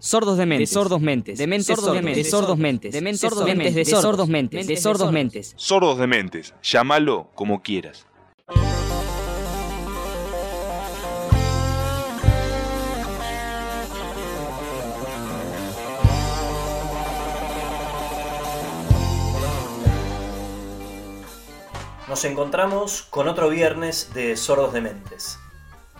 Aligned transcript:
Sordos 0.00 0.38
de 0.38 0.46
mentes, 0.46 0.70
sordos 0.70 1.00
mentes, 1.00 1.38
de 1.38 1.48
mentes 1.48 1.66
sordos 1.66 1.92
de 1.92 2.02
mentes, 2.02 2.30
sordos 2.30 2.56
mentes, 2.56 2.92
de 2.92 3.00
mentes 3.00 3.20
sordos 3.20 3.44
mentes, 3.44 3.74
de 3.74 3.84
sordos 3.84 4.28
mentes, 4.28 4.66
de 4.68 4.76
sordos 4.76 5.10
mentes. 5.10 5.54
Sordos 5.56 5.98
de 5.98 6.06
mentes, 6.06 6.54
llámalo 6.62 7.30
como 7.34 7.62
quieras. 7.62 8.06
Nos 22.06 22.24
encontramos 22.24 23.02
con 23.10 23.26
otro 23.26 23.48
viernes 23.48 24.14
de 24.14 24.36
Sordos 24.36 24.72
de 24.72 24.80
Mentes. 24.80 25.40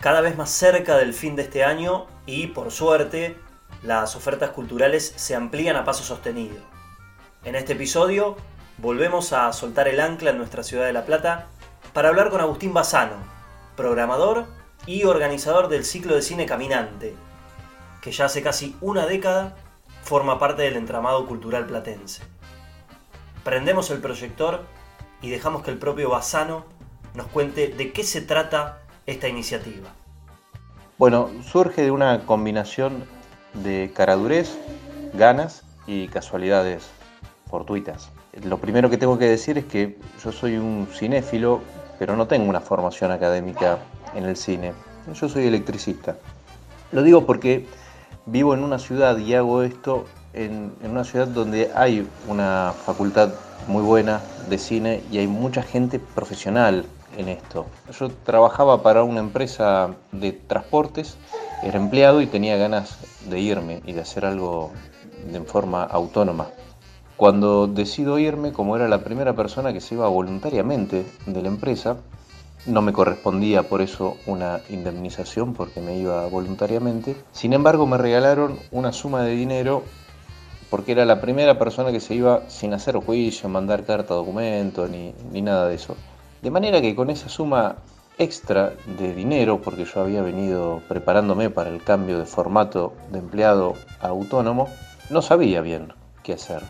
Cada 0.00 0.20
vez 0.20 0.36
más 0.36 0.50
cerca 0.50 0.96
del 0.96 1.12
fin 1.12 1.34
de 1.34 1.42
este 1.42 1.64
año 1.64 2.06
y, 2.26 2.46
por 2.46 2.70
suerte, 2.70 3.36
las 3.82 4.16
ofertas 4.16 4.50
culturales 4.50 5.12
se 5.16 5.34
amplían 5.34 5.76
a 5.76 5.84
paso 5.84 6.02
sostenido. 6.02 6.56
En 7.44 7.54
este 7.54 7.74
episodio 7.74 8.36
volvemos 8.78 9.32
a 9.32 9.52
soltar 9.52 9.88
el 9.88 10.00
ancla 10.00 10.30
en 10.30 10.38
nuestra 10.38 10.62
ciudad 10.62 10.86
de 10.86 10.92
La 10.92 11.04
Plata 11.04 11.46
para 11.92 12.08
hablar 12.08 12.30
con 12.30 12.40
Agustín 12.40 12.74
Bassano, 12.74 13.16
programador 13.76 14.46
y 14.86 15.04
organizador 15.04 15.68
del 15.68 15.84
ciclo 15.84 16.14
de 16.14 16.22
cine 16.22 16.46
Caminante, 16.46 17.14
que 18.00 18.12
ya 18.12 18.26
hace 18.26 18.42
casi 18.42 18.76
una 18.80 19.06
década 19.06 19.56
forma 20.02 20.38
parte 20.38 20.62
del 20.62 20.76
entramado 20.76 21.26
cultural 21.26 21.66
platense. 21.66 22.22
Prendemos 23.44 23.90
el 23.90 24.00
proyector 24.00 24.64
y 25.22 25.30
dejamos 25.30 25.62
que 25.62 25.70
el 25.70 25.78
propio 25.78 26.10
Bassano 26.10 26.64
nos 27.14 27.26
cuente 27.28 27.68
de 27.68 27.92
qué 27.92 28.04
se 28.04 28.20
trata 28.20 28.80
esta 29.06 29.28
iniciativa. 29.28 29.88
Bueno, 30.98 31.30
surge 31.44 31.82
de 31.82 31.90
una 31.90 32.26
combinación 32.26 33.04
de 33.54 33.90
caradurez, 33.94 34.56
ganas 35.14 35.62
y 35.86 36.08
casualidades 36.08 36.88
fortuitas. 37.48 38.10
Lo 38.44 38.58
primero 38.58 38.90
que 38.90 38.98
tengo 38.98 39.18
que 39.18 39.26
decir 39.26 39.58
es 39.58 39.64
que 39.64 39.98
yo 40.22 40.32
soy 40.32 40.56
un 40.56 40.86
cinéfilo, 40.92 41.60
pero 41.98 42.16
no 42.16 42.26
tengo 42.26 42.48
una 42.48 42.60
formación 42.60 43.10
académica 43.10 43.78
en 44.14 44.24
el 44.24 44.36
cine. 44.36 44.72
Yo 45.12 45.28
soy 45.28 45.46
electricista. 45.46 46.16
Lo 46.92 47.02
digo 47.02 47.26
porque 47.26 47.66
vivo 48.26 48.54
en 48.54 48.62
una 48.62 48.78
ciudad 48.78 49.18
y 49.18 49.34
hago 49.34 49.62
esto 49.62 50.04
en, 50.34 50.72
en 50.82 50.90
una 50.90 51.04
ciudad 51.04 51.26
donde 51.26 51.70
hay 51.74 52.06
una 52.28 52.74
facultad 52.84 53.30
muy 53.66 53.82
buena 53.82 54.20
de 54.48 54.58
cine 54.58 55.02
y 55.10 55.18
hay 55.18 55.26
mucha 55.26 55.62
gente 55.62 55.98
profesional 55.98 56.84
en 57.16 57.28
esto. 57.28 57.66
Yo 57.98 58.10
trabajaba 58.10 58.82
para 58.82 59.02
una 59.02 59.20
empresa 59.20 59.94
de 60.12 60.32
transportes, 60.32 61.16
era 61.62 61.78
empleado 61.78 62.20
y 62.20 62.26
tenía 62.26 62.56
ganas 62.56 62.98
de 63.28 63.40
irme 63.40 63.82
y 63.86 63.92
de 63.92 64.00
hacer 64.00 64.24
algo 64.24 64.70
de 65.30 65.40
forma 65.40 65.84
autónoma. 65.84 66.48
Cuando 67.16 67.66
decido 67.66 68.18
irme, 68.18 68.52
como 68.52 68.76
era 68.76 68.88
la 68.88 69.02
primera 69.02 69.34
persona 69.34 69.72
que 69.72 69.80
se 69.80 69.96
iba 69.96 70.08
voluntariamente 70.08 71.04
de 71.26 71.42
la 71.42 71.48
empresa, 71.48 71.96
no 72.66 72.82
me 72.82 72.92
correspondía 72.92 73.64
por 73.64 73.80
eso 73.80 74.16
una 74.26 74.60
indemnización 74.68 75.54
porque 75.54 75.80
me 75.80 75.98
iba 75.98 76.26
voluntariamente. 76.28 77.16
Sin 77.32 77.54
embargo, 77.54 77.86
me 77.86 77.98
regalaron 77.98 78.58
una 78.70 78.92
suma 78.92 79.22
de 79.22 79.34
dinero 79.34 79.82
porque 80.70 80.92
era 80.92 81.04
la 81.04 81.20
primera 81.20 81.58
persona 81.58 81.90
que 81.90 82.00
se 82.00 82.14
iba 82.14 82.42
sin 82.48 82.74
hacer 82.74 82.96
juicio, 82.96 83.48
mandar 83.48 83.84
carta, 83.84 84.14
documento, 84.14 84.86
ni, 84.86 85.14
ni 85.32 85.42
nada 85.42 85.66
de 85.66 85.74
eso. 85.74 85.96
De 86.42 86.50
manera 86.50 86.80
que 86.80 86.94
con 86.94 87.10
esa 87.10 87.28
suma 87.28 87.76
extra 88.18 88.74
de 88.98 89.14
dinero, 89.14 89.60
porque 89.62 89.84
yo 89.84 90.00
había 90.00 90.22
venido 90.22 90.82
preparándome 90.88 91.50
para 91.50 91.70
el 91.70 91.82
cambio 91.82 92.18
de 92.18 92.26
formato 92.26 92.92
de 93.10 93.20
empleado 93.20 93.74
a 94.00 94.08
autónomo, 94.08 94.68
no 95.10 95.22
sabía 95.22 95.60
bien 95.60 95.92
qué 96.22 96.34
hacer. 96.34 96.62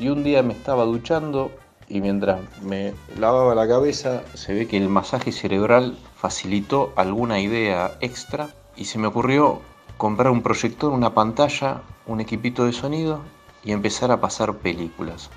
Y 0.00 0.08
un 0.08 0.24
día 0.24 0.42
me 0.42 0.54
estaba 0.54 0.84
duchando 0.84 1.50
y 1.88 2.00
mientras 2.00 2.40
me 2.62 2.94
lavaba 3.18 3.54
la 3.54 3.68
cabeza 3.68 4.22
se 4.34 4.54
ve 4.54 4.66
que 4.66 4.76
el 4.76 4.88
masaje 4.88 5.32
cerebral 5.32 5.96
facilitó 6.16 6.92
alguna 6.96 7.40
idea 7.40 7.92
extra 8.00 8.48
y 8.76 8.84
se 8.86 8.98
me 8.98 9.06
ocurrió 9.06 9.60
comprar 9.96 10.30
un 10.30 10.42
proyector, 10.42 10.92
una 10.92 11.14
pantalla, 11.14 11.82
un 12.06 12.20
equipito 12.20 12.64
de 12.64 12.72
sonido 12.72 13.20
y 13.64 13.72
empezar 13.72 14.10
a 14.10 14.20
pasar 14.20 14.54
películas. 14.58 15.30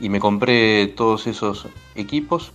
Y 0.00 0.08
me 0.08 0.20
compré 0.20 0.86
todos 0.88 1.26
esos 1.26 1.66
equipos 1.94 2.52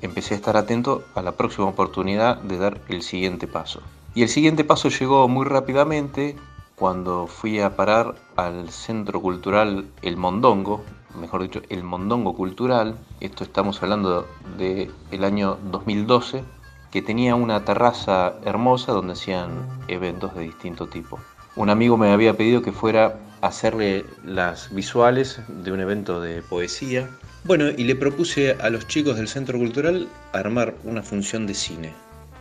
empecé 0.00 0.34
a 0.34 0.36
estar 0.36 0.56
atento 0.56 1.04
a 1.14 1.22
la 1.22 1.32
próxima 1.32 1.66
oportunidad 1.66 2.38
de 2.38 2.58
dar 2.58 2.80
el 2.88 3.02
siguiente 3.02 3.46
paso. 3.46 3.80
Y 4.14 4.22
el 4.22 4.28
siguiente 4.28 4.64
paso 4.64 4.88
llegó 4.88 5.28
muy 5.28 5.44
rápidamente 5.44 6.36
cuando 6.74 7.26
fui 7.26 7.60
a 7.60 7.76
parar 7.76 8.14
al 8.36 8.70
Centro 8.70 9.20
Cultural 9.20 9.86
El 10.02 10.16
Mondongo, 10.16 10.82
mejor 11.18 11.42
dicho, 11.42 11.62
El 11.68 11.82
Mondongo 11.82 12.34
Cultural, 12.34 12.98
esto 13.20 13.44
estamos 13.44 13.82
hablando 13.82 14.26
del 14.58 14.92
el 15.10 15.24
año 15.24 15.58
2012, 15.70 16.44
que 16.90 17.02
tenía 17.02 17.34
una 17.34 17.64
terraza 17.64 18.34
hermosa 18.44 18.92
donde 18.92 19.14
hacían 19.14 19.66
eventos 19.88 20.34
de 20.34 20.42
distinto 20.42 20.86
tipo. 20.86 21.18
Un 21.56 21.70
amigo 21.70 21.96
me 21.96 22.12
había 22.12 22.36
pedido 22.36 22.62
que 22.62 22.72
fuera 22.72 23.18
a 23.40 23.46
hacerle 23.46 24.04
las 24.24 24.74
visuales 24.74 25.40
de 25.48 25.72
un 25.72 25.80
evento 25.80 26.20
de 26.20 26.42
poesía 26.42 27.08
bueno, 27.46 27.70
y 27.70 27.84
le 27.84 27.94
propuse 27.94 28.56
a 28.60 28.70
los 28.70 28.88
chicos 28.88 29.16
del 29.16 29.28
Centro 29.28 29.56
Cultural 29.58 30.08
armar 30.32 30.74
una 30.82 31.02
función 31.02 31.46
de 31.46 31.54
cine. 31.54 31.92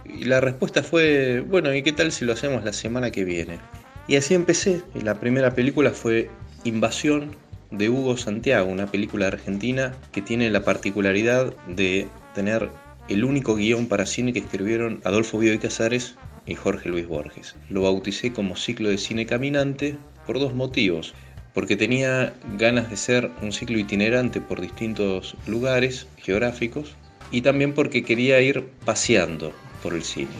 Y 0.03 0.25
la 0.25 0.41
respuesta 0.41 0.81
fue, 0.81 1.41
bueno, 1.41 1.73
¿y 1.73 1.83
qué 1.83 1.91
tal 1.91 2.11
si 2.11 2.25
lo 2.25 2.33
hacemos 2.33 2.63
la 2.63 2.73
semana 2.73 3.11
que 3.11 3.23
viene? 3.23 3.59
Y 4.07 4.15
así 4.15 4.33
empecé. 4.33 4.81
Y 4.95 5.01
la 5.01 5.19
primera 5.19 5.53
película 5.53 5.91
fue 5.91 6.29
Invasión 6.63 7.35
de 7.69 7.89
Hugo 7.89 8.17
Santiago, 8.17 8.67
una 8.67 8.87
película 8.87 9.27
argentina 9.27 9.93
que 10.11 10.23
tiene 10.23 10.49
la 10.49 10.63
particularidad 10.63 11.53
de 11.67 12.07
tener 12.33 12.69
el 13.07 13.23
único 13.23 13.55
guion 13.55 13.87
para 13.87 14.07
cine 14.07 14.33
que 14.33 14.39
escribieron 14.39 15.01
Adolfo 15.03 15.37
Bioy 15.37 15.59
Casares 15.59 16.15
y 16.47 16.55
Jorge 16.55 16.89
Luis 16.89 17.07
Borges. 17.07 17.55
Lo 17.69 17.83
bauticé 17.83 18.33
como 18.33 18.55
ciclo 18.55 18.89
de 18.89 18.97
cine 18.97 19.27
caminante 19.27 19.97
por 20.25 20.39
dos 20.39 20.55
motivos 20.55 21.13
porque 21.55 21.77
tenía 21.77 22.35
ganas 22.57 22.89
de 22.89 22.97
ser 22.97 23.31
un 23.41 23.53
ciclo 23.53 23.79
itinerante 23.79 24.41
por 24.41 24.59
distintos 24.59 25.35
lugares 25.47 26.05
geográficos 26.17 26.95
y 27.31 27.41
también 27.41 27.73
porque 27.73 28.03
quería 28.03 28.41
ir 28.41 28.69
paseando 28.83 29.53
por 29.81 29.93
el 29.93 30.03
cine. 30.03 30.35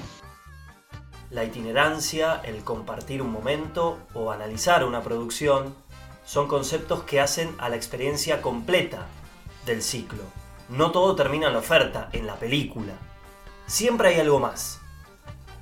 La 1.32 1.46
itinerancia, 1.46 2.42
el 2.44 2.64
compartir 2.64 3.22
un 3.22 3.32
momento 3.32 3.98
o 4.14 4.32
analizar 4.32 4.86
una 4.86 5.02
producción 5.02 5.74
son 6.26 6.48
conceptos 6.48 7.04
que 7.04 7.22
hacen 7.22 7.56
a 7.60 7.70
la 7.70 7.78
experiencia 7.78 8.42
completa 8.42 9.08
del 9.66 9.82
ciclo. 9.82 10.24
No 10.70 10.92
todo 10.92 11.16
termina 11.16 11.48
en 11.48 11.54
la 11.54 11.60
oferta, 11.60 12.10
en 12.12 12.28
la 12.28 12.36
película. 12.36 12.94
Siempre 13.68 14.10
hay 14.10 14.20
algo 14.20 14.40
más. 14.40 14.82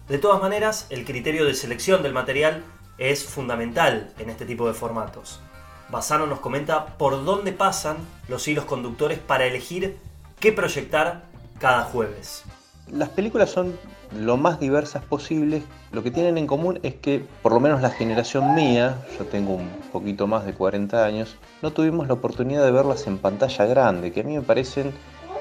De 0.07 0.17
todas 0.17 0.41
maneras, 0.41 0.87
el 0.89 1.05
criterio 1.05 1.45
de 1.45 1.53
selección 1.53 2.01
del 2.01 2.13
material 2.13 2.63
es 3.11 3.25
fundamental 3.25 4.13
en 4.17 4.29
este 4.29 4.45
tipo 4.45 4.67
de 4.67 4.73
formatos. 4.73 5.41
Basano 5.89 6.25
nos 6.25 6.39
comenta 6.39 6.97
por 6.97 7.25
dónde 7.25 7.51
pasan 7.51 7.97
los 8.29 8.47
hilos 8.47 8.65
conductores 8.65 9.19
para 9.19 9.45
elegir 9.45 9.97
qué 10.39 10.53
proyectar 10.53 11.23
cada 11.59 11.83
jueves. 11.83 12.43
Las 12.91 13.09
películas 13.09 13.49
son 13.49 13.77
lo 14.17 14.37
más 14.37 14.59
diversas 14.59 15.03
posibles. 15.03 15.63
Lo 15.91 16.01
que 16.01 16.11
tienen 16.11 16.37
en 16.37 16.47
común 16.47 16.79
es 16.83 16.95
que, 16.95 17.25
por 17.41 17.51
lo 17.51 17.59
menos 17.59 17.81
la 17.81 17.89
generación 17.89 18.55
mía, 18.55 18.97
yo 19.17 19.25
tengo 19.25 19.55
un 19.55 19.69
poquito 19.91 20.25
más 20.25 20.45
de 20.45 20.53
40 20.53 21.05
años, 21.05 21.35
no 21.61 21.71
tuvimos 21.73 22.07
la 22.07 22.13
oportunidad 22.13 22.63
de 22.63 22.71
verlas 22.71 23.05
en 23.07 23.17
pantalla 23.17 23.65
grande, 23.65 24.11
que 24.11 24.21
a 24.21 24.23
mí 24.23 24.35
me 24.35 24.41
parecen 24.41 24.93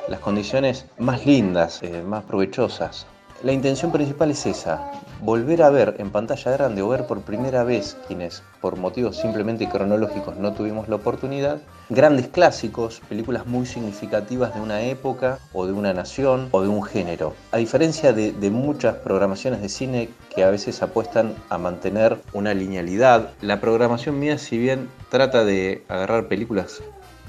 las 0.08 0.20
condiciones 0.20 0.86
más 0.98 1.24
lindas, 1.26 1.82
eh, 1.82 2.02
más 2.02 2.24
provechosas. 2.24 3.06
La 3.42 3.50
intención 3.50 3.90
principal 3.90 4.30
es 4.30 4.46
esa, 4.46 4.92
volver 5.20 5.64
a 5.64 5.70
ver 5.70 5.96
en 5.98 6.10
pantalla 6.10 6.52
grande 6.52 6.80
o 6.80 6.88
ver 6.88 7.08
por 7.08 7.22
primera 7.22 7.64
vez 7.64 7.96
quienes 8.06 8.40
por 8.60 8.76
motivos 8.76 9.16
simplemente 9.16 9.68
cronológicos 9.68 10.36
no 10.36 10.52
tuvimos 10.52 10.88
la 10.88 10.94
oportunidad, 10.94 11.58
grandes 11.88 12.28
clásicos, 12.28 13.00
películas 13.08 13.44
muy 13.44 13.66
significativas 13.66 14.54
de 14.54 14.60
una 14.60 14.82
época 14.82 15.40
o 15.52 15.66
de 15.66 15.72
una 15.72 15.92
nación 15.92 16.50
o 16.52 16.62
de 16.62 16.68
un 16.68 16.84
género. 16.84 17.34
A 17.50 17.56
diferencia 17.56 18.12
de, 18.12 18.30
de 18.30 18.50
muchas 18.50 18.94
programaciones 18.98 19.60
de 19.60 19.68
cine 19.68 20.08
que 20.32 20.44
a 20.44 20.50
veces 20.50 20.80
apuestan 20.80 21.34
a 21.48 21.58
mantener 21.58 22.20
una 22.32 22.54
linealidad, 22.54 23.30
la 23.40 23.60
programación 23.60 24.20
mía 24.20 24.38
si 24.38 24.56
bien 24.56 24.88
trata 25.10 25.44
de 25.44 25.82
agarrar 25.88 26.28
películas 26.28 26.80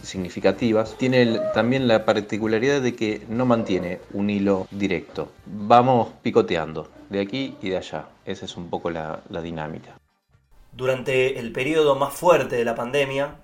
significativas, 0.03 0.95
tiene 0.97 1.39
también 1.53 1.87
la 1.87 2.05
particularidad 2.05 2.81
de 2.81 2.95
que 2.95 3.25
no 3.29 3.45
mantiene 3.45 3.99
un 4.11 4.29
hilo 4.29 4.67
directo. 4.69 5.31
Vamos 5.45 6.09
picoteando 6.21 6.89
de 7.09 7.21
aquí 7.21 7.57
y 7.61 7.69
de 7.69 7.77
allá. 7.77 8.09
Esa 8.25 8.45
es 8.45 8.57
un 8.57 8.69
poco 8.69 8.91
la, 8.91 9.21
dinámica. 9.41 9.97
Durante 10.71 11.39
el 11.39 11.51
periodo 11.51 11.95
más 11.95 12.13
fuerte 12.13 12.55
de 12.55 12.65
la 12.65 12.75
pandemia, 12.75 13.35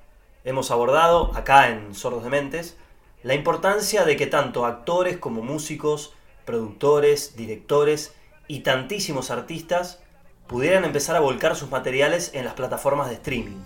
hemos 0.43 0.71
abordado, 0.71 1.31
acá 1.35 1.69
en 1.69 1.95
Sordos 1.95 2.23
de 2.23 2.29
Mentes, 2.29 2.77
la 3.23 3.35
importancia 3.35 4.05
de 4.05 4.15
que 4.15 4.27
tanto 4.27 4.65
actores 4.65 5.17
como 5.17 5.41
músicos, 5.41 6.13
productores, 6.45 7.35
directores 7.35 8.13
y 8.47 8.61
tantísimos 8.61 9.29
artistas 9.29 10.01
pudieran 10.47 10.85
empezar 10.85 11.15
a 11.15 11.19
volcar 11.19 11.55
sus 11.55 11.69
materiales 11.69 12.31
en 12.33 12.45
las 12.45 12.55
plataformas 12.55 13.09
de 13.09 13.15
streaming. 13.15 13.57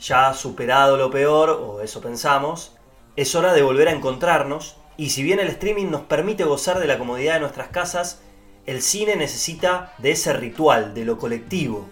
Ya 0.00 0.32
superado 0.34 0.96
lo 0.96 1.10
peor, 1.10 1.50
o 1.50 1.80
eso 1.80 2.00
pensamos, 2.00 2.76
es 3.16 3.34
hora 3.34 3.52
de 3.52 3.62
volver 3.62 3.88
a 3.88 3.92
encontrarnos, 3.92 4.76
y 4.96 5.10
si 5.10 5.22
bien 5.22 5.40
el 5.40 5.48
streaming 5.48 5.86
nos 5.90 6.02
permite 6.02 6.44
gozar 6.44 6.78
de 6.78 6.86
la 6.86 6.98
comodidad 6.98 7.34
de 7.34 7.40
nuestras 7.40 7.68
casas, 7.68 8.20
el 8.66 8.82
cine 8.82 9.16
necesita 9.16 9.94
de 9.98 10.10
ese 10.12 10.32
ritual, 10.32 10.94
de 10.94 11.04
lo 11.04 11.18
colectivo. 11.18 11.88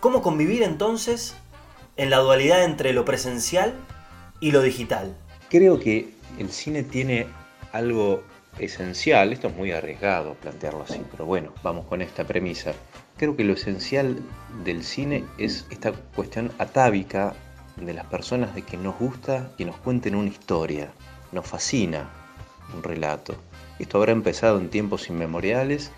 ¿Cómo 0.00 0.22
convivir 0.22 0.62
entonces 0.62 1.36
en 1.96 2.10
la 2.10 2.18
dualidad 2.18 2.64
entre 2.64 2.92
lo 2.92 3.04
presencial 3.04 3.74
y 4.40 4.50
lo 4.50 4.60
digital? 4.60 5.16
Creo 5.48 5.78
que 5.78 6.14
el 6.38 6.50
cine 6.50 6.82
tiene 6.82 7.26
algo 7.72 8.22
esencial, 8.58 9.32
esto 9.32 9.48
es 9.48 9.56
muy 9.56 9.72
arriesgado 9.72 10.34
plantearlo 10.34 10.82
así, 10.82 11.00
pero 11.10 11.26
bueno, 11.26 11.52
vamos 11.62 11.86
con 11.86 12.02
esta 12.02 12.24
premisa. 12.24 12.72
Creo 13.16 13.36
que 13.36 13.44
lo 13.44 13.52
esencial 13.52 14.18
del 14.64 14.82
cine 14.82 15.24
es 15.38 15.66
esta 15.70 15.92
cuestión 15.92 16.50
atávica 16.58 17.34
de 17.76 17.94
las 17.94 18.06
personas 18.06 18.54
de 18.54 18.62
que 18.62 18.76
nos 18.76 18.98
gusta 18.98 19.52
que 19.56 19.64
nos 19.64 19.76
cuenten 19.76 20.14
una 20.14 20.28
historia, 20.28 20.90
nos 21.32 21.46
fascina 21.46 22.10
un 22.74 22.82
relato. 22.82 23.36
Esto 23.78 23.98
habrá 23.98 24.12
empezado 24.12 24.58
en 24.58 24.68
tiempos 24.68 25.08
inmemoriales 25.08 25.92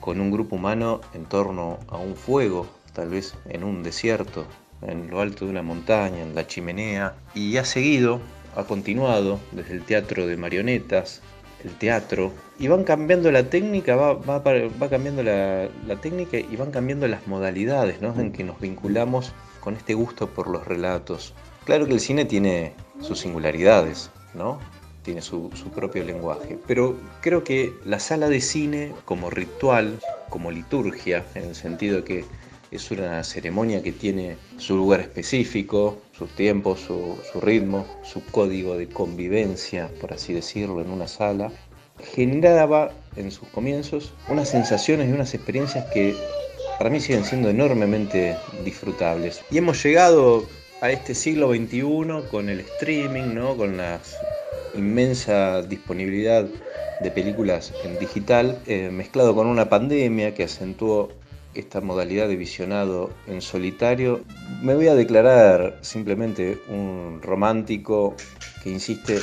con 0.00 0.20
un 0.20 0.30
grupo 0.30 0.56
humano 0.56 1.00
en 1.12 1.26
torno 1.26 1.78
a 1.88 1.96
un 1.96 2.14
fuego, 2.14 2.68
tal 2.92 3.10
vez 3.10 3.34
en 3.48 3.64
un 3.64 3.82
desierto, 3.82 4.46
en 4.82 5.10
lo 5.10 5.20
alto 5.20 5.44
de 5.44 5.50
una 5.50 5.62
montaña, 5.62 6.22
en 6.22 6.34
la 6.34 6.46
chimenea, 6.46 7.14
y 7.34 7.56
ha 7.56 7.64
seguido, 7.64 8.20
ha 8.56 8.64
continuado 8.64 9.40
desde 9.52 9.74
el 9.74 9.82
teatro 9.82 10.26
de 10.26 10.36
marionetas, 10.36 11.20
el 11.64 11.72
teatro, 11.74 12.32
y 12.60 12.68
van 12.68 12.84
cambiando 12.84 13.32
la 13.32 13.44
técnica, 13.44 13.96
va, 13.96 14.12
va, 14.12 14.88
cambiando 14.90 15.22
la, 15.22 15.70
técnica 16.02 16.38
y 16.38 16.56
van 16.56 16.70
cambiando 16.70 17.08
las 17.08 17.26
modalidades 17.26 18.02
¿no? 18.02 18.14
en 18.20 18.32
que 18.32 18.44
nos 18.44 18.60
vinculamos 18.60 19.32
con 19.60 19.76
este 19.76 19.94
gusto 19.94 20.28
por 20.28 20.46
los 20.46 20.66
relatos. 20.66 21.32
Claro 21.64 21.86
que 21.86 21.94
el 21.94 22.00
cine 22.00 22.26
tiene 22.26 22.74
sus 23.00 23.20
singularidades, 23.20 24.10
¿no? 24.34 24.58
tiene 25.02 25.22
su, 25.22 25.50
su, 25.54 25.70
propio 25.70 26.04
lenguaje. 26.04 26.58
Pero 26.66 26.98
creo 27.22 27.44
que 27.44 27.72
la 27.86 27.98
sala 27.98 28.28
de 28.28 28.42
cine 28.42 28.92
como 29.06 29.30
ritual, 29.30 29.98
como 30.28 30.50
liturgia, 30.50 31.24
en 31.34 31.44
el 31.44 31.54
sentido 31.54 31.96
de 31.96 32.04
que 32.04 32.24
es 32.70 32.90
una 32.90 33.24
ceremonia 33.24 33.82
que 33.82 33.92
tiene 33.92 34.36
su 34.58 34.76
lugar 34.76 35.00
específico, 35.00 36.02
sus 36.12 36.28
tiempos, 36.36 36.80
su, 36.80 37.16
su 37.32 37.40
ritmo, 37.40 37.86
su 38.04 38.22
código 38.26 38.76
de 38.76 38.86
convivencia, 38.86 39.90
por 39.98 40.12
así 40.12 40.34
decirlo, 40.34 40.82
en 40.82 40.90
una 40.90 41.08
sala, 41.08 41.50
generaba 42.14 42.92
en 43.16 43.30
sus 43.30 43.48
comienzos 43.48 44.12
unas 44.28 44.48
sensaciones 44.48 45.08
y 45.08 45.12
unas 45.12 45.34
experiencias 45.34 45.84
que 45.92 46.14
para 46.78 46.90
mí 46.90 47.00
siguen 47.00 47.24
siendo 47.24 47.50
enormemente 47.50 48.36
disfrutables. 48.64 49.42
Y 49.50 49.58
hemos 49.58 49.82
llegado 49.82 50.44
a 50.80 50.90
este 50.90 51.14
siglo 51.14 51.50
XXI 51.54 52.28
con 52.30 52.48
el 52.48 52.60
streaming, 52.60 53.34
¿no? 53.34 53.56
con 53.56 53.76
la 53.76 54.00
inmensa 54.74 55.62
disponibilidad 55.62 56.46
de 57.00 57.10
películas 57.10 57.72
en 57.84 57.98
digital, 57.98 58.58
eh, 58.66 58.90
mezclado 58.90 59.34
con 59.34 59.46
una 59.46 59.68
pandemia 59.68 60.34
que 60.34 60.44
acentuó 60.44 61.08
esta 61.54 61.80
modalidad 61.80 62.28
de 62.28 62.36
visionado 62.36 63.10
en 63.26 63.40
solitario, 63.40 64.20
me 64.62 64.74
voy 64.74 64.88
a 64.88 64.94
declarar 64.94 65.78
simplemente 65.80 66.58
un 66.68 67.20
romántico 67.22 68.14
que 68.62 68.70
insiste 68.70 69.18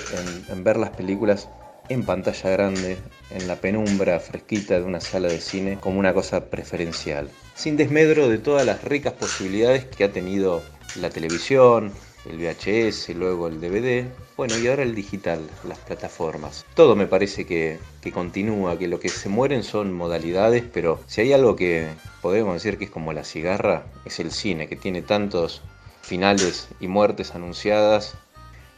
en, 0.50 0.64
ver 0.64 0.78
las 0.78 0.90
películas 0.90 1.48
en 1.90 2.04
pantalla 2.04 2.50
grande, 2.50 2.98
en 3.32 3.48
la 3.48 3.56
penumbra 3.56 4.20
fresquita 4.20 4.76
de 4.80 4.84
una 4.84 5.02
sala 5.02 5.28
de 5.28 5.40
cine, 5.40 5.78
como 5.80 6.00
una 6.00 6.14
cosa 6.14 6.46
preferencial, 6.46 7.30
sin 7.56 7.78
desmedro 7.78 8.30
de 8.30 8.38
todas 8.38 8.66
las 8.66 8.84
ricas 8.84 9.14
posibilidades 9.14 9.86
que 9.86 10.04
ha 10.04 10.12
tenido 10.12 10.62
la 10.96 11.10
televisión, 11.10 11.92
el 12.30 12.38
VHS, 12.38 13.10
luego 13.16 13.48
el 13.48 13.62
DVD, 13.62 14.06
bueno, 14.36 14.58
y 14.58 14.68
ahora 14.68 14.84
el 14.84 14.96
digital, 14.96 15.40
las 15.68 15.80
plataformas. 15.80 16.66
Todo 16.76 16.96
me 16.96 17.08
parece 17.08 17.46
que, 17.46 17.80
que, 18.02 18.12
continúa, 18.12 18.78
que 18.78 18.88
lo 18.88 19.00
que 19.00 19.10
se 19.10 19.30
mueren 19.30 19.64
son 19.64 19.94
modalidades, 19.94 20.64
pero 20.72 21.00
si 21.08 21.22
hay 21.22 21.34
algo 21.34 21.56
que 21.56 21.88
podemos 22.22 22.54
decir 22.54 22.78
que 22.78 22.86
es 22.86 22.92
como 22.92 23.14
la 23.14 23.24
cigarra, 23.24 23.86
es 24.06 24.20
el 24.20 24.32
cine, 24.32 24.68
que 24.68 24.76
tiene 24.76 25.02
tantos 25.02 25.62
finales 26.02 26.68
y 26.80 26.88
muertes 26.88 27.34
anunciadas, 27.34 28.16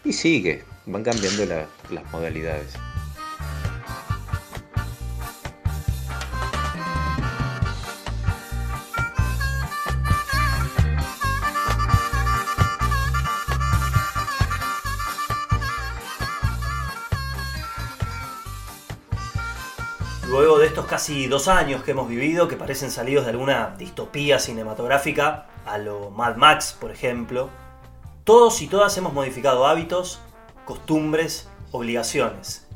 y 0.04 0.14
sigue, 0.14 0.64
van 0.86 1.04
cambiando 1.04 1.46
las 1.46 2.12
modalidades. 2.12 2.74
Casi 20.86 21.28
dos 21.28 21.48
años 21.48 21.84
que 21.84 21.92
hemos 21.92 22.08
vivido, 22.08 22.48
que 22.48 22.56
parecen 22.56 22.92
salidos 22.92 23.26
de 23.26 23.32
alguna 23.32 23.76
distopía 23.78 24.40
cinematográfica, 24.40 25.48
a 25.66 25.78
lo 25.78 26.12
Mad 26.12 26.36
Max, 26.36 26.76
por 26.80 26.92
ejemplo, 26.92 27.50
todos 28.24 28.62
y 28.62 28.68
todas 28.68 28.98
hemos 28.98 29.14
modificado 29.14 29.66
hábitos, 29.66 30.20
costumbres, 30.66 31.50
obligaciones. 31.72 32.68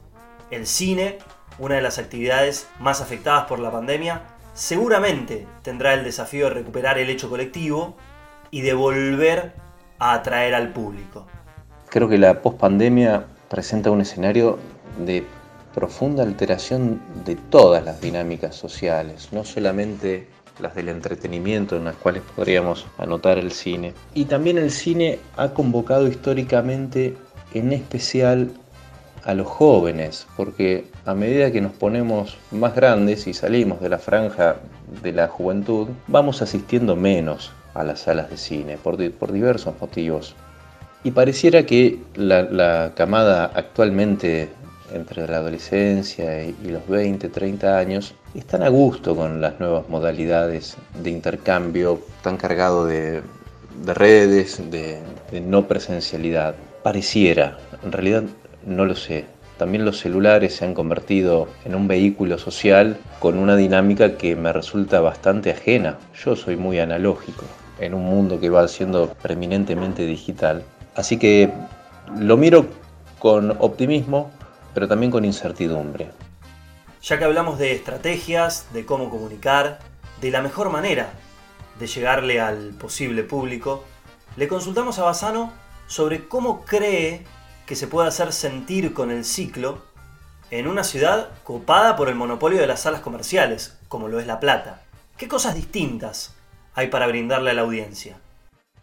El 0.51 0.67
cine, 0.67 1.19
una 1.59 1.75
de 1.75 1.81
las 1.81 1.99
actividades 1.99 2.67
más 2.79 3.01
afectadas 3.01 3.45
por 3.45 3.59
la 3.59 3.71
pandemia, 3.71 4.23
seguramente 4.53 5.47
tendrá 5.61 5.93
el 5.93 6.03
desafío 6.03 6.45
de 6.45 6.55
recuperar 6.55 6.97
el 6.97 7.09
hecho 7.09 7.29
colectivo 7.29 7.97
y 8.51 8.61
de 8.61 8.73
volver 8.73 9.53
a 9.99 10.13
atraer 10.13 10.55
al 10.55 10.73
público. 10.73 11.25
Creo 11.89 12.09
que 12.09 12.17
la 12.17 12.41
pospandemia 12.41 13.25
presenta 13.49 13.91
un 13.91 14.01
escenario 14.01 14.59
de 14.97 15.25
profunda 15.73 16.23
alteración 16.23 17.01
de 17.25 17.35
todas 17.35 17.83
las 17.83 17.99
dinámicas 17.99 18.55
sociales, 18.55 19.29
no 19.31 19.43
solamente 19.43 20.27
las 20.59 20.75
del 20.75 20.89
entretenimiento 20.89 21.75
en 21.75 21.85
las 21.85 21.95
cuales 21.95 22.21
podríamos 22.35 22.85
anotar 22.97 23.37
el 23.37 23.51
cine. 23.51 23.93
Y 24.13 24.25
también 24.25 24.57
el 24.57 24.71
cine 24.71 25.19
ha 25.35 25.49
convocado 25.49 26.07
históricamente 26.07 27.15
en 27.53 27.73
especial 27.73 28.51
a 29.23 29.33
los 29.33 29.47
jóvenes, 29.47 30.27
porque 30.35 30.85
a 31.05 31.13
medida 31.13 31.51
que 31.51 31.61
nos 31.61 31.71
ponemos 31.71 32.37
más 32.51 32.75
grandes 32.75 33.25
y 33.25 33.33
salimos 33.33 33.79
de 33.81 33.89
la 33.89 33.97
franja 33.97 34.57
de 35.01 35.13
la 35.13 35.27
juventud, 35.27 35.87
vamos 36.07 36.41
asistiendo 36.41 36.95
menos 36.95 37.51
a 37.73 37.83
las 37.83 38.01
salas 38.01 38.29
de 38.29 38.37
cine 38.37 38.77
por, 38.77 38.97
diversos 38.97 39.73
motivos. 39.79 40.35
Y 41.05 41.11
pareciera 41.11 41.65
que 41.65 41.99
la 42.15 42.91
camada 42.95 43.45
actualmente 43.55 44.49
entre 44.91 45.27
la 45.27 45.37
adolescencia 45.37 46.43
y 46.43 46.55
los 46.63 46.87
20, 46.87 47.29
30 47.29 47.77
años, 47.77 48.15
están 48.35 48.63
a 48.63 48.69
gusto 48.69 49.15
con 49.15 49.41
las 49.41 49.59
nuevas 49.59 49.87
modalidades 49.89 50.75
de 51.01 51.09
intercambio 51.09 52.01
tan 52.21 52.37
cargado 52.37 52.85
de, 52.85 53.21
redes, 53.85 54.61
de, 54.71 55.01
no 55.41 55.67
presencialidad. 55.67 56.55
Pareciera, 56.83 57.57
en 57.83 57.91
realidad 57.91 58.23
no 58.65 58.85
lo 58.85 58.95
sé. 58.95 59.25
También 59.57 59.85
los 59.85 59.99
celulares 59.99 60.55
se 60.55 60.65
han 60.65 60.73
convertido 60.73 61.47
en 61.63 61.75
un 61.75 61.87
vehículo 61.87 62.37
social 62.37 62.97
con 63.19 63.37
una 63.37 63.55
dinámica 63.55 64.17
que 64.17 64.35
me 64.35 64.51
resulta 64.51 64.99
bastante 64.99 65.51
ajena. 65.51 65.97
Yo 66.23 66.35
soy 66.35 66.57
muy 66.57 66.79
analógico 66.79 67.45
en 67.79 67.93
un 67.93 68.03
mundo 68.03 68.39
que 68.39 68.49
va 68.49 68.67
siendo 68.67 69.13
preeminentemente 69.21 70.05
digital. 70.05 70.63
Así 70.95 71.17
que 71.17 71.51
lo 72.19 72.35
miro 72.35 72.65
con 73.19 73.51
optimismo, 73.59 74.31
pero 74.73 74.87
también 74.87 75.11
con 75.11 75.25
incertidumbre. 75.25 76.11
Ya 77.01 77.19
que 77.19 77.25
hablamos 77.25 77.59
de 77.59 77.73
estrategias, 77.73 78.67
de 78.73 78.85
cómo 78.85 79.09
comunicar, 79.09 79.79
de 80.21 80.31
la 80.31 80.41
mejor 80.41 80.69
manera 80.69 81.13
de 81.79 81.87
llegarle 81.87 82.39
al 82.39 82.69
posible 82.69 83.23
público, 83.23 83.83
le 84.35 84.47
consultamos 84.47 84.99
a 84.99 85.03
Basano 85.03 85.51
sobre 85.87 86.27
cómo 86.27 86.63
cree 86.65 87.25
que 87.65 87.75
se 87.75 87.87
puede 87.87 88.07
hacer 88.07 88.31
sentir 88.31 88.93
con 88.93 89.11
el 89.11 89.25
ciclo 89.25 89.81
en 90.49 90.67
una 90.67 90.83
ciudad 90.83 91.29
copada 91.43 91.95
por 91.95 92.09
el 92.09 92.15
monopolio 92.15 92.59
de 92.59 92.67
las 92.67 92.81
salas 92.81 93.01
comerciales, 93.01 93.77
como 93.87 94.07
lo 94.07 94.19
es 94.19 94.27
La 94.27 94.39
Plata. 94.39 94.81
¿Qué 95.17 95.27
cosas 95.27 95.55
distintas 95.55 96.35
hay 96.75 96.87
para 96.87 97.07
brindarle 97.07 97.51
a 97.51 97.53
la 97.53 97.61
audiencia? 97.61 98.17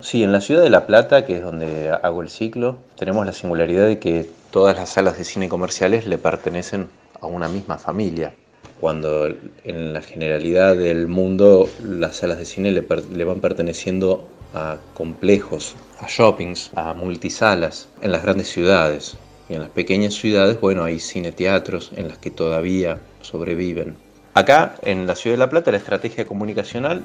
Sí, 0.02 0.22
en 0.22 0.32
la 0.32 0.40
ciudad 0.40 0.62
de 0.62 0.70
La 0.70 0.86
Plata, 0.86 1.26
que 1.26 1.36
es 1.36 1.42
donde 1.42 1.90
hago 1.90 2.22
el 2.22 2.30
ciclo, 2.30 2.78
tenemos 2.96 3.26
la 3.26 3.34
singularidad 3.34 3.86
de 3.86 3.98
que 3.98 4.26
todas 4.50 4.74
las 4.74 4.88
salas 4.88 5.18
de 5.18 5.24
cine 5.24 5.50
comerciales 5.50 6.06
le 6.06 6.16
pertenecen 6.16 6.88
a 7.20 7.26
una 7.26 7.48
misma 7.48 7.76
familia, 7.76 8.34
cuando 8.80 9.26
en 9.26 9.92
la 9.92 10.00
generalidad 10.00 10.74
del 10.74 11.06
mundo 11.06 11.68
las 11.84 12.16
salas 12.16 12.38
de 12.38 12.46
cine 12.46 12.72
le, 12.72 13.24
van 13.24 13.40
perteneciendo 13.40 14.26
a 14.54 14.78
complejos, 14.94 15.76
a 16.00 16.06
shoppings, 16.08 16.70
a 16.76 16.94
multisalas 16.94 17.88
en 18.00 18.12
las 18.12 18.22
grandes 18.22 18.48
ciudades. 18.48 19.18
Y 19.50 19.54
en 19.54 19.60
las 19.60 19.70
pequeñas 19.70 20.14
ciudades, 20.14 20.58
bueno, 20.60 20.82
hay 20.84 20.98
cine 20.98 21.30
teatros 21.30 21.92
en 21.94 22.08
las 22.08 22.16
que 22.16 22.30
todavía 22.30 23.00
sobreviven. 23.20 23.96
Acá, 24.32 24.76
en 24.82 25.06
la 25.06 25.14
ciudad 25.14 25.34
de 25.34 25.40
La 25.40 25.50
Plata, 25.50 25.70
la 25.72 25.76
estrategia 25.76 26.26
comunicacional 26.26 27.02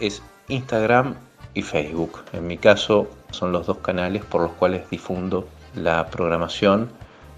es 0.00 0.20
Instagram 0.48 1.14
y 1.54 1.62
Facebook. 1.62 2.22
En 2.32 2.46
mi 2.46 2.58
caso 2.58 3.08
son 3.30 3.52
los 3.52 3.66
dos 3.66 3.78
canales 3.78 4.24
por 4.24 4.42
los 4.42 4.52
cuales 4.52 4.88
difundo 4.90 5.48
la 5.74 6.06
programación 6.08 6.90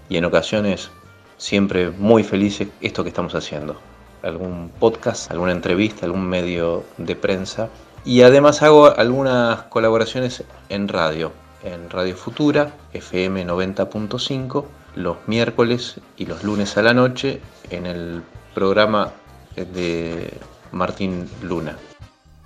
y 0.09 0.17
en 0.17 0.25
ocasiones 0.25 0.89
siempre 1.37 1.91
muy 1.91 2.23
felices 2.23 2.67
esto 2.81 3.03
que 3.03 3.09
estamos 3.09 3.35
haciendo. 3.35 3.79
Algún 4.23 4.71
podcast, 4.79 5.31
alguna 5.31 5.51
entrevista, 5.51 6.05
algún 6.05 6.27
medio 6.27 6.83
de 6.97 7.15
prensa. 7.15 7.69
Y 8.03 8.21
además 8.21 8.61
hago 8.61 8.87
algunas 8.97 9.63
colaboraciones 9.63 10.43
en 10.69 10.87
radio, 10.87 11.31
en 11.63 11.89
Radio 11.89 12.15
Futura, 12.15 12.71
FM 12.93 13.45
90.5, 13.45 14.65
los 14.95 15.17
miércoles 15.27 15.99
y 16.17 16.25
los 16.25 16.43
lunes 16.43 16.77
a 16.77 16.81
la 16.81 16.93
noche 16.93 17.41
en 17.69 17.85
el 17.85 18.23
programa 18.55 19.11
de 19.55 20.31
Martín 20.71 21.29
Luna. 21.43 21.77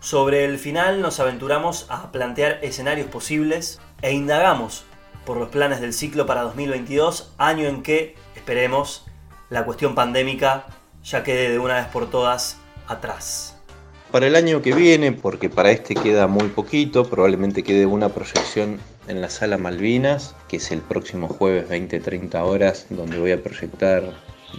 Sobre 0.02 0.46
el 0.46 0.58
final 0.58 1.00
nos 1.00 1.20
aventuramos 1.20 1.86
a 1.88 2.12
plantear 2.12 2.58
escenarios 2.64 3.08
posibles 3.08 3.80
e 4.02 4.12
indagamos 4.12 4.84
por 5.28 5.38
los 5.38 5.50
planes 5.50 5.80
del 5.80 5.94
ciclo 5.94 6.26
para 6.26 6.42
2022, 6.42 7.32
año 7.38 7.68
en 7.68 7.84
que, 7.84 8.16
esperemos, 8.36 9.06
la 9.52 9.64
cuestión 9.64 9.94
pandémica 9.94 10.66
ya 11.04 11.22
quede 11.22 11.52
de 11.52 11.60
una 11.60 11.76
vez 11.76 11.86
por 11.86 12.10
todas 12.10 12.58
atrás. 12.88 13.56
Para 14.12 14.26
el 14.26 14.36
año 14.36 14.64
que 14.64 14.74
viene, 14.74 15.12
porque 15.12 15.50
para 15.50 15.70
este 15.70 15.94
queda 15.94 16.26
muy 16.26 16.48
poquito, 16.48 17.08
probablemente 17.08 17.62
quede 17.62 17.86
una 17.86 18.10
proyección 18.10 18.80
en 19.08 19.22
la 19.22 19.30
sala 19.30 19.60
Malvinas, 19.60 20.34
que 20.48 20.58
es 20.58 20.72
el 20.72 20.82
próximo 20.82 21.28
jueves 21.28 21.70
20-30 21.70 22.42
horas, 22.42 22.88
donde 22.90 23.20
voy 23.20 23.34
a 23.34 23.44
proyectar 23.44 24.02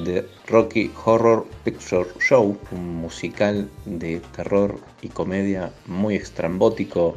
The 0.04 0.26
Rocky 0.48 0.90
Horror 1.04 1.46
Picture 1.64 2.06
Show, 2.18 2.56
un 2.70 2.96
musical 2.96 3.68
de 3.84 4.20
terror 4.34 4.78
y 5.02 5.08
comedia 5.08 5.72
muy 5.86 6.16
estrambótico. 6.16 7.16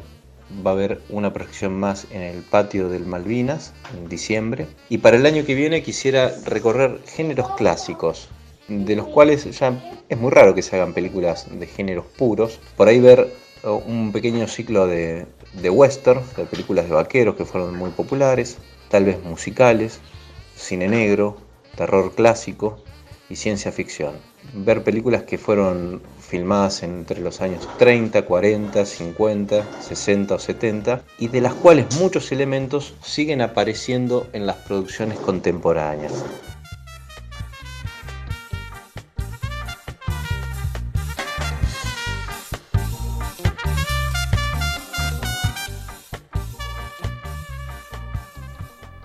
Va 0.64 0.70
a 0.70 0.74
haber 0.74 1.00
una 1.08 1.32
proyección 1.32 1.78
más 1.78 2.06
en 2.10 2.22
el 2.22 2.42
patio 2.42 2.88
del 2.88 3.06
Malvinas 3.06 3.72
en 3.96 4.08
diciembre. 4.08 4.68
Y 4.88 4.98
para 4.98 5.16
el 5.16 5.26
año 5.26 5.44
que 5.44 5.54
viene 5.54 5.82
quisiera 5.82 6.32
recorrer 6.44 7.00
géneros 7.06 7.56
clásicos, 7.56 8.28
de 8.68 8.94
los 8.94 9.06
cuales 9.06 9.44
ya 9.58 10.02
es 10.08 10.18
muy 10.18 10.30
raro 10.30 10.54
que 10.54 10.62
se 10.62 10.76
hagan 10.76 10.92
películas 10.92 11.46
de 11.50 11.66
géneros 11.66 12.04
puros. 12.18 12.60
Por 12.76 12.88
ahí 12.88 13.00
ver 13.00 13.32
oh, 13.64 13.82
un 13.86 14.12
pequeño 14.12 14.46
ciclo 14.46 14.86
de, 14.86 15.26
de 15.54 15.70
western, 15.70 16.22
de 16.36 16.44
películas 16.44 16.86
de 16.86 16.94
vaqueros 16.94 17.36
que 17.36 17.44
fueron 17.44 17.76
muy 17.76 17.90
populares, 17.90 18.58
tal 18.90 19.06
vez 19.06 19.22
musicales, 19.24 20.00
cine 20.54 20.88
negro, 20.88 21.45
terror 21.76 22.14
clásico 22.14 22.78
y 23.28 23.36
ciencia 23.36 23.72
ficción. 23.72 24.14
Ver 24.54 24.82
películas 24.82 25.24
que 25.24 25.38
fueron 25.38 26.00
filmadas 26.20 26.82
entre 26.82 27.20
los 27.20 27.40
años 27.40 27.68
30, 27.78 28.22
40, 28.22 28.86
50, 28.86 29.82
60 29.82 30.34
o 30.34 30.38
70 30.38 31.02
y 31.18 31.28
de 31.28 31.40
las 31.40 31.54
cuales 31.54 31.86
muchos 32.00 32.32
elementos 32.32 32.94
siguen 33.02 33.42
apareciendo 33.42 34.26
en 34.32 34.46
las 34.46 34.56
producciones 34.56 35.18
contemporáneas. 35.18 36.24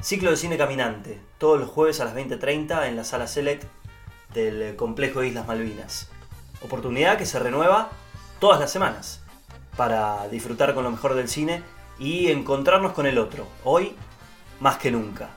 Ciclo 0.02 0.32
de 0.32 0.38
cine 0.38 0.58
caminante, 0.58 1.22
todos 1.38 1.60
los 1.60 1.70
jueves 1.70 2.00
a 2.00 2.06
las 2.06 2.16
20.30 2.16 2.88
en 2.88 2.96
la 2.96 3.04
sala 3.04 3.28
Select 3.28 3.66
del 4.34 4.76
complejo 4.76 5.24
Islas 5.24 5.46
Malvinas. 5.46 6.10
Oportunidad 6.64 7.20
que 7.20 7.28
se 7.28 7.38
renueva 7.38 7.92
todas 8.40 8.60
las 8.60 8.72
semanas 8.72 9.22
para 9.78 10.28
disfrutar 10.30 10.74
con 10.74 10.84
lo 10.84 10.90
mejor 10.90 11.14
del 11.14 11.30
cine 11.30 11.62
y 12.00 12.32
encontrarnos 12.32 12.94
con 12.94 13.06
el 13.06 13.20
otro, 13.20 13.48
hoy 13.64 13.96
más 14.60 14.78
que 14.78 14.90
nunca. 14.90 15.30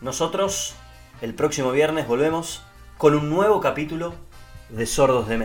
Nosotros 0.00 0.74
el 1.20 1.34
próximo 1.34 1.70
viernes 1.70 2.08
volvemos 2.08 2.62
con 2.96 3.14
un 3.14 3.28
nuevo 3.28 3.60
capítulo 3.60 4.14
de 4.70 4.86
Sordos 4.86 5.28
de 5.28 5.36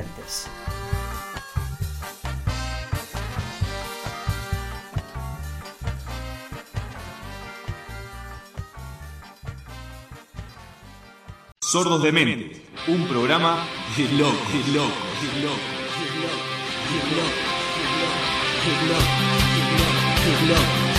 Sordos 11.72 12.04
de 12.04 12.12
Mente, 12.12 12.52
un 12.90 13.08
programa 13.08 13.66
de 13.96 14.04
loco, 14.18 14.36
de 14.52 14.74
loco, 14.74 14.92
de 15.22 15.42
loco, 15.42 15.56
de 16.92 17.00
loco, 17.16 17.40
de 18.66 18.72
loco, 18.90 19.08
de 20.28 20.48
loco, 20.50 20.86
de. 20.86 20.91